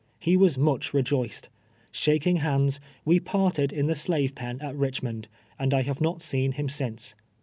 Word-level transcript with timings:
He 0.17 0.35
was 0.35 0.57
much 0.57 0.95
rejoiced. 0.95 1.49
Shaking 1.91 2.37
hands, 2.37 2.79
we 3.05 3.19
parted 3.19 3.71
in 3.71 3.85
the 3.85 3.93
slave 3.93 4.33
pen 4.33 4.59
at 4.59 4.75
Richmond, 4.75 5.27
and 5.59 5.75
I 5.75 5.83
have 5.83 6.01
not 6.01 6.23
seen 6.23 6.53
him 6.53 6.69
since. 6.69 7.13